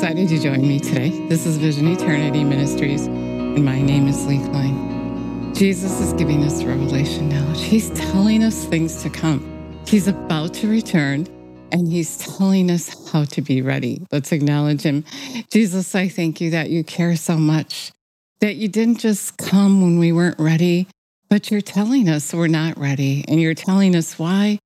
[0.00, 1.10] excited you joined me today.
[1.28, 5.52] This is Vision Eternity Ministries, and my name is Lee Klein.
[5.52, 7.60] Jesus is giving us revelation knowledge.
[7.60, 9.44] He's telling us things to come.
[9.86, 11.26] He's about to return,
[11.70, 14.02] and He's telling us how to be ready.
[14.10, 15.04] Let's acknowledge Him.
[15.50, 17.92] Jesus, I thank you that you care so much,
[18.40, 20.86] that you didn't just come when we weren't ready,
[21.28, 24.60] but you're telling us we're not ready, and you're telling us why,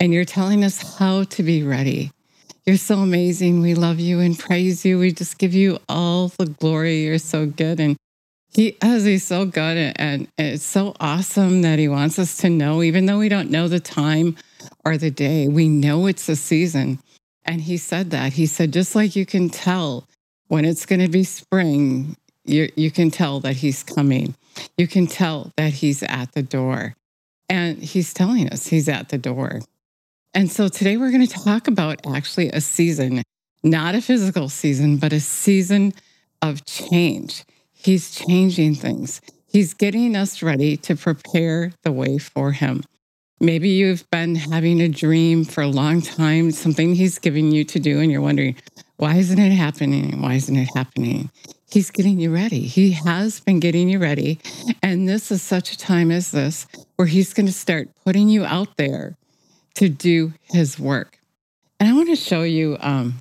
[0.00, 2.10] and you're telling us how to be ready.
[2.66, 3.62] You're so amazing.
[3.62, 4.98] We love you and praise you.
[4.98, 7.04] We just give you all the glory.
[7.04, 7.80] You're so good.
[7.80, 7.96] And
[8.52, 12.50] he as he's so good and, and it's so awesome that he wants us to
[12.50, 14.36] know, even though we don't know the time
[14.84, 16.98] or the day, we know it's a season.
[17.44, 18.34] And he said that.
[18.34, 20.06] He said, just like you can tell
[20.48, 24.34] when it's going to be spring, you, you can tell that he's coming.
[24.76, 26.94] You can tell that he's at the door.
[27.48, 29.60] And he's telling us he's at the door.
[30.32, 33.24] And so today we're going to talk about actually a season,
[33.64, 35.92] not a physical season, but a season
[36.40, 37.44] of change.
[37.72, 39.20] He's changing things.
[39.46, 42.84] He's getting us ready to prepare the way for him.
[43.40, 47.80] Maybe you've been having a dream for a long time, something he's giving you to
[47.80, 48.54] do, and you're wondering,
[48.98, 50.22] why isn't it happening?
[50.22, 51.30] Why isn't it happening?
[51.72, 52.60] He's getting you ready.
[52.60, 54.38] He has been getting you ready.
[54.82, 58.44] And this is such a time as this where he's going to start putting you
[58.44, 59.16] out there
[59.74, 61.18] to do his work.
[61.78, 63.20] And I want to show you um,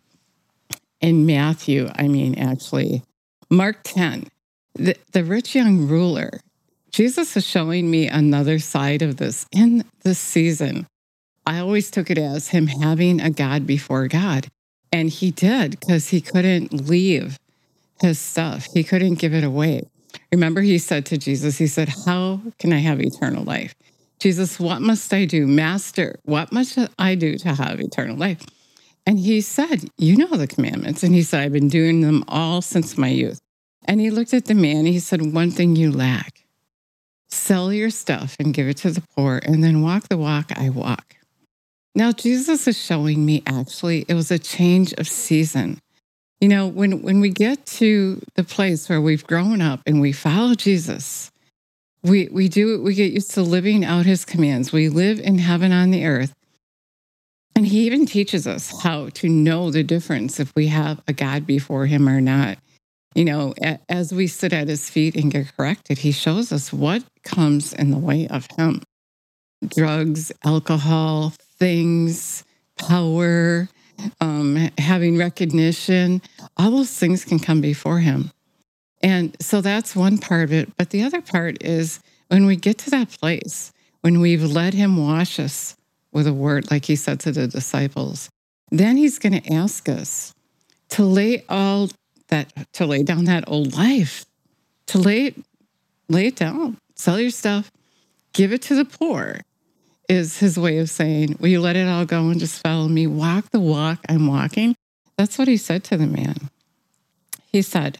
[1.01, 3.03] in Matthew, I mean, actually,
[3.49, 4.27] Mark 10,
[4.75, 6.41] the, the rich young ruler.
[6.91, 10.87] Jesus is showing me another side of this in this season.
[11.45, 14.47] I always took it as him having a God before God.
[14.91, 17.37] And he did because he couldn't leave
[18.01, 19.87] his stuff, he couldn't give it away.
[20.31, 23.73] Remember, he said to Jesus, He said, How can I have eternal life?
[24.19, 25.47] Jesus, what must I do?
[25.47, 28.45] Master, what must I do to have eternal life?
[29.05, 31.03] And he said, You know the commandments.
[31.03, 33.39] And he said, I've been doing them all since my youth.
[33.85, 36.39] And he looked at the man, he said, One thing you lack
[37.29, 40.69] sell your stuff and give it to the poor, and then walk the walk I
[40.69, 41.15] walk.
[41.95, 45.79] Now, Jesus is showing me actually, it was a change of season.
[46.39, 50.11] You know, when, when we get to the place where we've grown up and we
[50.11, 51.31] follow Jesus,
[52.03, 54.71] we we do we get used to living out his commands.
[54.71, 56.33] We live in heaven on the earth.
[57.55, 61.45] And he even teaches us how to know the difference if we have a God
[61.45, 62.57] before him or not.
[63.15, 63.53] You know,
[63.89, 67.91] as we sit at his feet and get corrected, he shows us what comes in
[67.91, 68.81] the way of him
[69.67, 72.45] drugs, alcohol, things,
[72.77, 73.67] power,
[74.21, 76.21] um, having recognition,
[76.57, 78.31] all those things can come before him.
[79.01, 80.75] And so that's one part of it.
[80.77, 83.71] But the other part is when we get to that place,
[84.01, 85.75] when we've let him wash us
[86.11, 88.29] with a word, like he said to the disciples,
[88.71, 90.33] then he's going to ask us
[90.89, 91.89] to lay all
[92.27, 94.25] that, to lay down that old life,
[94.87, 95.33] to lay,
[96.07, 97.71] lay it down, sell your stuff,
[98.33, 99.41] give it to the poor,
[100.07, 103.05] is his way of saying, Will you let it all go and just follow me?
[103.07, 104.75] Walk the walk I'm walking.
[105.17, 106.49] That's what he said to the man.
[107.51, 107.99] He said,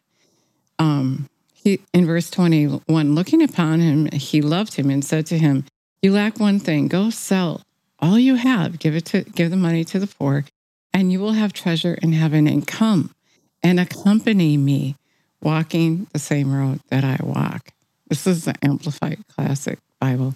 [0.80, 5.66] um, he, in verse 21, looking upon him, he loved him and said to him,
[6.02, 6.88] You lack one thing.
[6.88, 7.64] Go sell
[8.02, 10.46] all you have, give it to give the money to the poor,
[10.94, 13.14] and you will have treasure in heaven and come
[13.62, 14.96] and accompany me,
[15.42, 17.72] walking the same road that I walk.
[18.08, 20.36] This is the Amplified Classic Bible.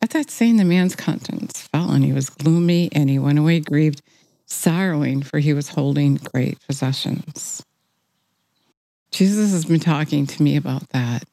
[0.00, 3.60] At that saying, the man's countenance fell, and he was gloomy, and he went away
[3.60, 4.02] grieved,
[4.44, 7.64] sorrowing, for he was holding great possessions.
[9.16, 11.24] Jesus has been talking to me about that.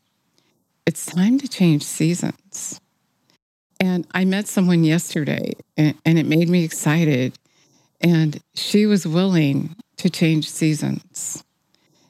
[0.86, 2.80] It's time to change seasons.
[3.78, 7.38] And I met someone yesterday and, and it made me excited.
[8.00, 11.44] And she was willing to change seasons.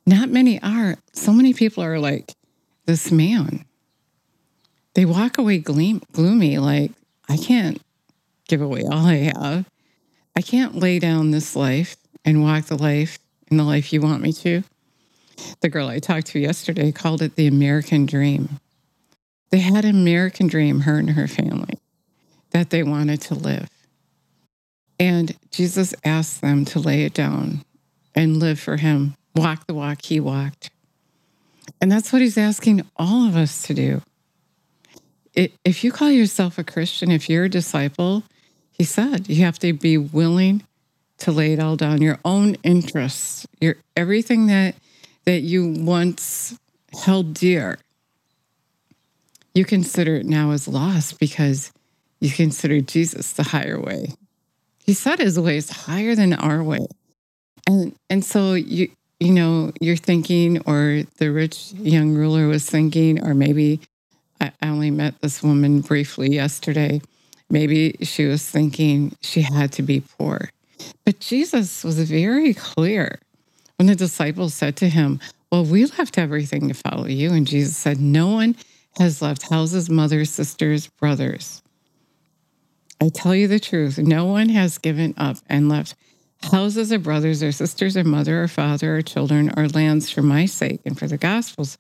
[0.06, 0.98] Not many are.
[1.14, 2.36] So many people are like
[2.86, 3.66] this man.
[4.94, 6.92] They walk away gleam, gloomy, like,
[7.28, 7.82] I can't
[8.48, 9.66] give away all I have.
[10.36, 13.18] I can't lay down this life and walk the life
[13.50, 14.64] in the life you want me to.
[15.62, 18.60] The girl I talked to yesterday called it the American dream.
[19.50, 21.80] They had an American dream, her and her family,
[22.52, 23.70] that they wanted to live.
[25.00, 27.64] And Jesus asked them to lay it down
[28.16, 30.70] and live for Him, walk the walk He walked.
[31.82, 34.02] And that's what He's asking all of us to do.
[35.36, 38.24] If you call yourself a Christian, if you're a disciple,
[38.72, 40.64] He said you have to be willing
[41.20, 44.76] to lay it all down, your own interests, your everything that
[45.26, 46.58] that you once
[47.04, 47.78] held dear,
[49.54, 51.72] you consider it now as lost because
[52.20, 54.14] you consider Jesus the higher way.
[54.86, 56.86] He said his way is higher than our way.
[57.68, 58.90] And and so you
[59.24, 63.80] you know, you're thinking, or the rich young ruler was thinking, or maybe
[64.42, 67.02] I only met this woman briefly yesterday.
[67.50, 70.50] Maybe she was thinking she had to be poor.
[71.06, 73.20] But Jesus was very clear
[73.84, 75.20] when the disciples said to him,
[75.52, 77.34] Well, we left everything to follow you.
[77.34, 78.56] And Jesus said, No one
[78.98, 81.62] has left houses, mothers, sisters, brothers.
[83.02, 85.96] I tell you the truth, no one has given up and left
[86.44, 90.46] houses or brothers or sisters or mother or father or children or lands for my
[90.46, 91.78] sake and for the gospel's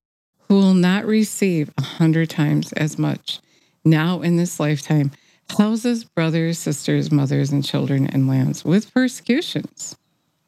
[0.50, 3.40] who will not receive a hundred times as much
[3.86, 5.12] now in this lifetime
[5.58, 9.96] houses, brothers, sisters, mothers, and children and lands with persecutions,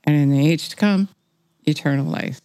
[0.04, 1.08] and in the age to come,
[1.66, 2.42] eternal life.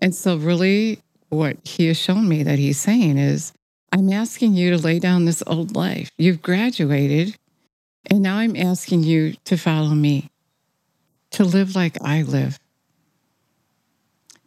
[0.00, 3.52] And so, really, what he has shown me that he's saying is,
[3.92, 6.10] I'm asking you to lay down this old life.
[6.18, 7.36] You've graduated,
[8.06, 10.30] and now I'm asking you to follow me,
[11.32, 12.58] to live like I live,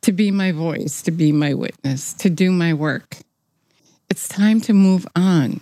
[0.02, 3.18] to be my voice, to be my witness, to do my work.
[4.10, 5.62] It's time to move on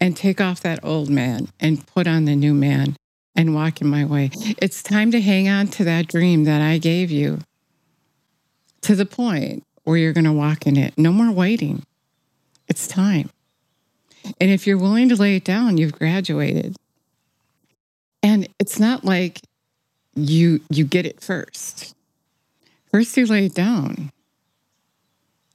[0.00, 2.96] and take off that old man and put on the new man
[3.36, 4.30] and walk in my way.
[4.58, 7.40] It's time to hang on to that dream that I gave you
[8.80, 10.94] to the point where you're going to walk in it.
[10.96, 11.84] No more waiting.
[12.68, 13.30] It's time.
[14.40, 16.76] And if you're willing to lay it down, you've graduated.
[18.22, 19.40] And it's not like
[20.16, 21.94] you you get it first.
[22.90, 24.10] First you lay it down.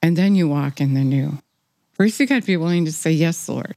[0.01, 1.39] And then you walk in the new.
[1.93, 3.75] First you got to be willing to say, "Yes, Lord.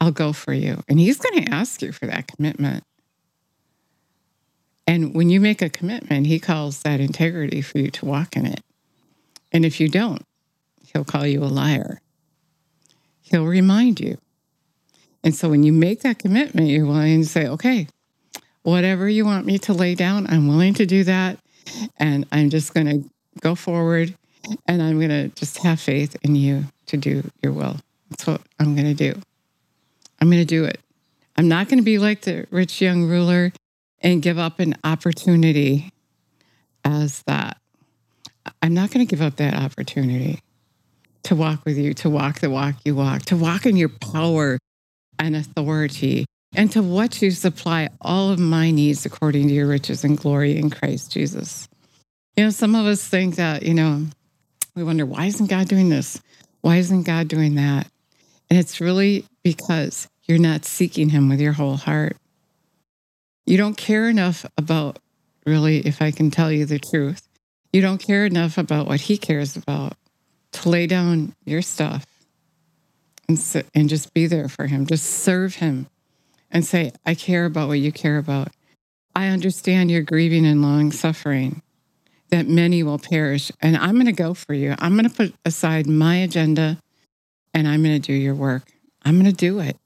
[0.00, 2.82] I'll go for you." And he's going to ask you for that commitment.
[4.86, 8.46] And when you make a commitment, he calls that integrity for you to walk in
[8.46, 8.60] it.
[9.52, 10.22] And if you don't,
[10.86, 12.00] he'll call you a liar.
[13.22, 14.18] He'll remind you.
[15.22, 17.86] And so when you make that commitment, you're willing to say, okay,
[18.62, 21.38] whatever you want me to lay down, I'm willing to do that.
[21.96, 23.10] And I'm just going to
[23.40, 24.14] go forward
[24.66, 27.78] and I'm going to just have faith in you to do your will.
[28.10, 29.18] That's what I'm going to do.
[30.20, 30.78] I'm going to do it.
[31.36, 33.52] I'm not going to be like the rich young ruler
[34.04, 35.90] and give up an opportunity
[36.84, 37.56] as that.
[38.62, 40.40] I'm not going to give up that opportunity
[41.24, 44.58] to walk with you, to walk the walk you walk, to walk in your power
[45.18, 50.04] and authority, and to watch you supply all of my needs according to your riches
[50.04, 51.66] and glory in Christ Jesus.
[52.36, 54.06] You know, some of us think that, you know,
[54.74, 56.20] we wonder, why isn't God doing this?
[56.60, 57.88] Why isn't God doing that?
[58.50, 62.16] And it's really because you're not seeking Him with your whole heart.
[63.46, 64.98] You don't care enough about,
[65.46, 67.28] really, if I can tell you the truth,
[67.72, 69.96] you don't care enough about what He cares about
[70.52, 72.06] to lay down your stuff
[73.28, 74.86] and sit and just be there for him.
[74.86, 75.86] Just serve him
[76.50, 78.48] and say, I care about what you care about.
[79.14, 81.62] I understand your grieving and long suffering,
[82.30, 83.50] that many will perish.
[83.60, 84.74] And I'm going to go for you.
[84.78, 86.78] I'm going to put aside my agenda
[87.52, 88.70] and I'm going to do your work.
[89.02, 89.76] I'm going to do it.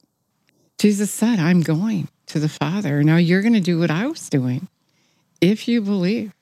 [0.78, 3.02] Jesus said, I'm going to the Father.
[3.02, 4.68] Now you're going to do what I was doing
[5.40, 6.32] if you believe.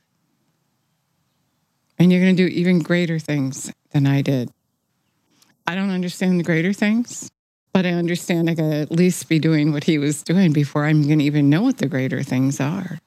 [1.99, 4.51] And you're going to do even greater things than I did.
[5.67, 7.31] I don't understand the greater things,
[7.73, 10.85] but I understand I got to at least be doing what he was doing before
[10.85, 12.99] I'm going to even know what the greater things are.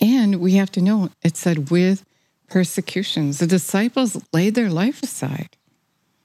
[0.00, 2.04] And we have to know it said with
[2.48, 3.38] persecutions.
[3.38, 5.56] The disciples laid their life aside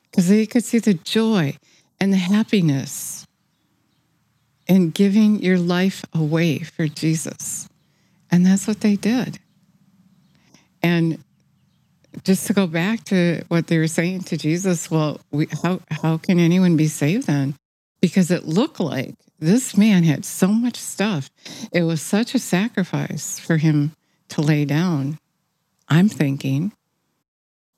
[0.03, 1.57] because they could see the joy
[1.99, 3.24] and the happiness
[4.67, 7.69] in giving your life away for Jesus.
[8.31, 9.39] And that's what they did.
[10.81, 11.23] And
[12.23, 16.17] just to go back to what they were saying to Jesus, well, we, how how
[16.17, 17.55] can anyone be saved then?
[18.01, 21.29] Because it looked like this man had so much stuff.
[21.71, 23.93] It was such a sacrifice for him
[24.29, 25.19] to lay down.
[25.87, 26.71] I'm thinking.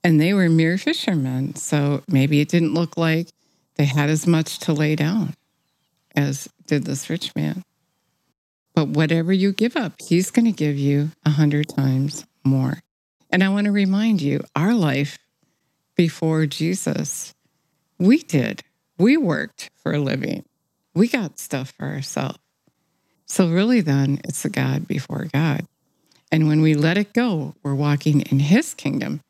[0.04, 3.30] And they were mere fishermen, so maybe it didn't look like
[3.76, 5.34] they had as much to lay down
[6.18, 7.64] as did this rich man.
[8.74, 12.80] But whatever you give up, he's going to give you a hundred times more.
[13.30, 15.18] And I want to remind you our life
[15.96, 17.34] before Jesus,
[17.98, 18.64] we did.
[18.98, 20.44] We worked for a living,
[20.94, 22.40] we got stuff for ourselves.
[23.26, 25.66] So, really, then, it's a God before God.
[26.32, 29.22] And when we let it go, we're walking in His kingdom,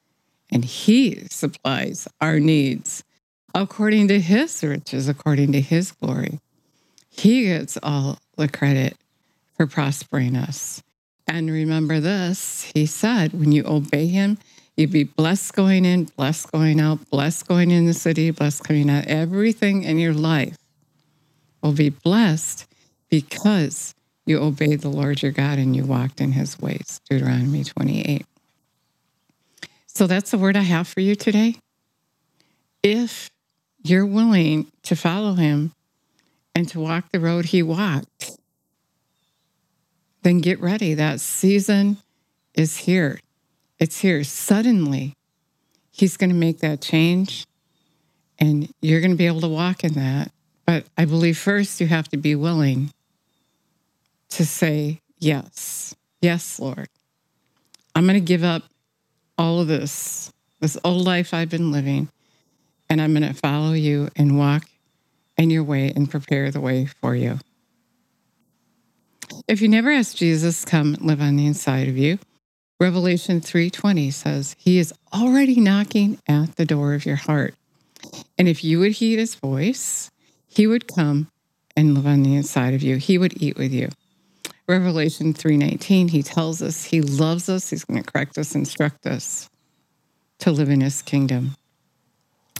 [0.51, 3.03] and He supplies our needs
[3.55, 6.39] according to His riches, according to His glory.
[7.17, 8.95] He gets all the credit
[9.55, 10.83] for prospering us.
[11.27, 14.37] And remember this He said, when you obey him,
[14.75, 18.89] you'd be blessed going in, blessed going out, blessed going in the city, blessed coming
[18.89, 19.07] out.
[19.07, 20.55] Everything in your life
[21.61, 22.67] will be blessed
[23.09, 23.93] because
[24.25, 27.01] you obeyed the Lord your God and you walked in his ways.
[27.09, 28.25] Deuteronomy 28.
[29.87, 31.55] So that's the word I have for you today.
[32.83, 33.31] If
[33.83, 35.73] you're willing to follow him
[36.57, 38.31] and to walk the road he walked,
[40.23, 40.95] then get ready.
[40.95, 41.97] That season
[42.55, 43.19] is here.
[43.77, 44.23] It's here.
[44.23, 45.13] Suddenly,
[45.91, 47.45] he's going to make that change
[48.39, 50.31] and you're going to be able to walk in that.
[50.65, 52.91] But I believe first you have to be willing
[54.29, 56.89] to say, Yes, yes, Lord.
[57.93, 58.63] I'm going to give up
[59.37, 62.09] all of this, this old life I've been living,
[62.89, 64.65] and I'm going to follow you and walk
[65.37, 67.39] in your way and prepare the way for you.
[69.47, 72.19] If you never ask Jesus come live on the inside of you,
[72.79, 77.55] Revelation 3:20 says, "He is already knocking at the door of your heart.
[78.37, 80.11] And if you would heed his voice,
[80.47, 81.29] he would come
[81.75, 82.97] and live on the inside of you.
[82.97, 83.89] He would eat with you."
[84.67, 89.49] Revelation 3:19, he tells us he loves us, he's going to correct us, instruct us
[90.39, 91.55] to live in his kingdom.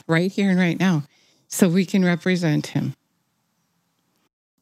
[0.08, 1.04] Right here and right now,
[1.48, 2.94] so we can represent him.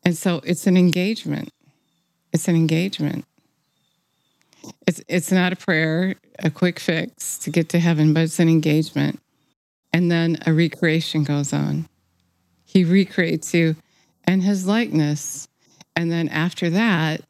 [0.03, 1.49] And so it's an engagement.
[2.31, 3.25] It's an engagement.
[4.87, 8.49] It's it's not a prayer, a quick fix to get to heaven, but it's an
[8.49, 9.19] engagement.
[9.93, 11.87] And then a recreation goes on.
[12.65, 13.77] He recreates you
[14.25, 15.47] and his likeness.
[15.95, 17.21] And then after that,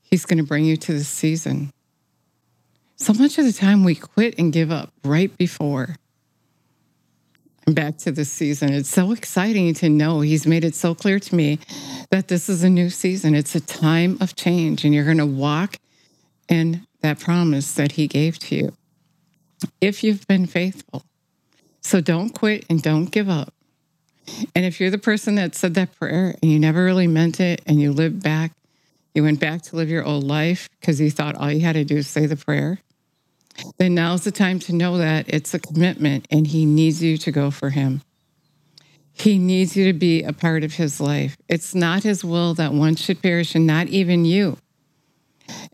[0.00, 1.72] he's going to bring you to the season.
[2.96, 5.96] So much of the time we quit and give up right before.
[7.66, 8.72] Back to the season.
[8.72, 11.60] It's so exciting to know he's made it so clear to me
[12.10, 13.34] that this is a new season.
[13.34, 15.76] It's a time of change, and you're going to walk
[16.48, 18.72] in that promise that he gave to you
[19.80, 21.04] if you've been faithful.
[21.80, 23.54] So don't quit and don't give up.
[24.54, 27.62] And if you're the person that said that prayer and you never really meant it
[27.66, 28.52] and you lived back,
[29.14, 31.84] you went back to live your old life because you thought all you had to
[31.84, 32.80] do is say the prayer,
[33.78, 37.30] then now's the time to know that it's a commitment and he needs you to
[37.30, 38.02] go for him.
[39.12, 41.36] He needs you to be a part of his life.
[41.48, 44.56] It's not his will that one should perish and not even you.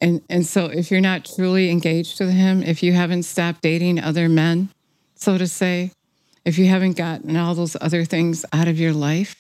[0.00, 4.00] And and so if you're not truly engaged with him, if you haven't stopped dating
[4.00, 4.70] other men,
[5.14, 5.92] so to say,
[6.44, 9.36] if you haven't gotten all those other things out of your life,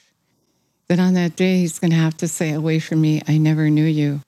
[0.88, 3.70] then on that day he's going to have to say, "Away from me, I never
[3.70, 4.20] knew you."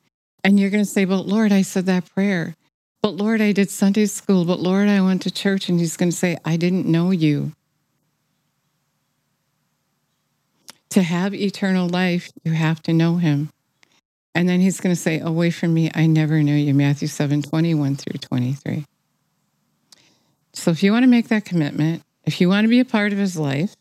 [0.43, 2.57] And you're going to say, "But Lord, I said that prayer.
[3.03, 4.45] But Lord, I did Sunday school.
[4.45, 7.53] But Lord, I went to church." And he's going to say, "I didn't know you."
[10.91, 13.51] To have eternal life, you have to know him.
[14.35, 16.75] And then he's going to say, Away from me, I never knew you.
[16.75, 18.85] Matthew 7 21 through 23.
[20.53, 23.13] So if you want to make that commitment, if you want to be a part
[23.13, 23.75] of his life,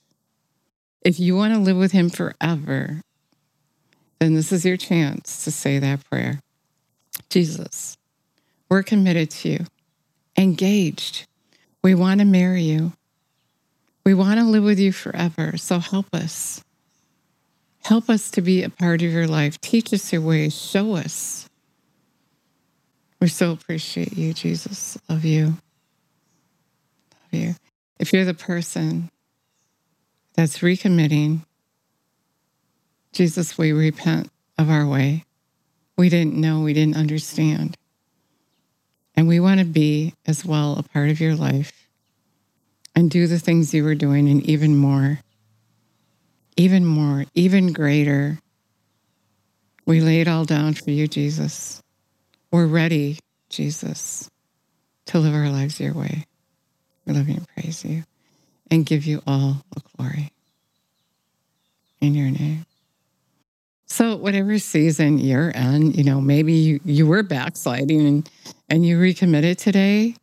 [1.01, 3.01] if you want to live with him forever,
[4.19, 6.41] then this is your chance to say that prayer.
[7.29, 7.97] Jesus,
[8.69, 9.65] we're committed to you,
[10.37, 11.27] engaged.
[11.83, 12.93] We want to marry you.
[14.05, 15.57] We want to live with you forever.
[15.57, 16.63] So help us.
[17.83, 19.59] Help us to be a part of your life.
[19.61, 20.59] Teach us your ways.
[20.59, 21.49] Show us.
[23.19, 24.97] We so appreciate you, Jesus.
[25.09, 25.45] Love you.
[25.45, 27.55] Love you.
[27.97, 29.09] If you're the person
[30.35, 31.41] that's recommitting,
[33.11, 35.25] Jesus, we repent of our way.
[35.97, 37.77] We didn't know, we didn't understand.
[39.19, 41.73] And we want to be as well a part of your life
[42.95, 45.19] and do the things you were doing and even more
[46.59, 48.37] even more, even greater.
[49.85, 51.81] We lay it all down for you, Jesus.
[52.51, 54.29] We're ready, Jesus,
[55.05, 56.25] to live our lives your way.
[57.05, 58.03] We love you and praise you
[58.69, 60.33] and give you all the glory
[62.01, 62.65] in your name.
[63.89, 68.29] So, whatever season you're in, you know, maybe you, you were backsliding and,
[68.69, 70.15] and you recommitted today.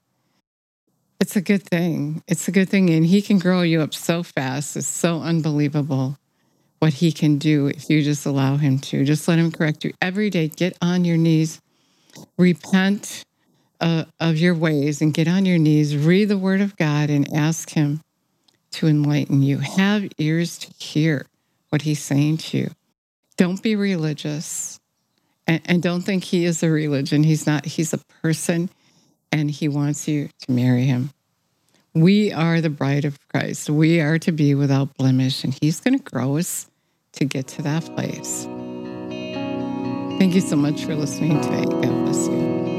[1.20, 2.22] It's a good thing.
[2.28, 2.90] It's a good thing.
[2.90, 4.76] And He can grow you up so fast.
[4.76, 6.16] It's so unbelievable
[6.78, 9.04] what he can do if you just allow him to.
[9.04, 10.48] Just let him correct you every day.
[10.48, 11.60] Get on your knees,
[12.38, 13.24] repent
[13.80, 15.96] uh, of your ways, and get on your knees.
[15.96, 18.00] Read the word of God and ask him
[18.72, 19.58] to enlighten you.
[19.58, 21.26] Have ears to hear
[21.70, 22.70] what he's saying to you.
[23.36, 24.80] Don't be religious.
[25.46, 27.22] And, and don't think he is a religion.
[27.22, 28.68] He's not, he's a person
[29.30, 31.10] and he wants you to marry him.
[31.96, 33.70] We are the bride of Christ.
[33.70, 36.70] We are to be without blemish, and He's going to grow us
[37.12, 38.44] to get to that place.
[40.18, 41.64] Thank you so much for listening today.
[41.64, 42.75] God bless you.